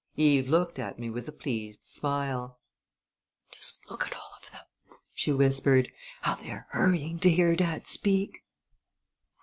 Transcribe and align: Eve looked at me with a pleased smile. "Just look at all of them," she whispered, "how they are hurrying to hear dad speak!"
Eve 0.17 0.49
looked 0.49 0.79
at 0.79 0.97
me 0.97 1.11
with 1.11 1.27
a 1.27 1.31
pleased 1.31 1.83
smile. 1.83 2.57
"Just 3.51 3.87
look 3.87 4.07
at 4.07 4.15
all 4.15 4.31
of 4.41 4.49
them," 4.51 4.63
she 5.13 5.31
whispered, 5.31 5.91
"how 6.23 6.33
they 6.33 6.49
are 6.49 6.65
hurrying 6.71 7.19
to 7.19 7.29
hear 7.29 7.55
dad 7.55 7.85
speak!" 7.85 8.43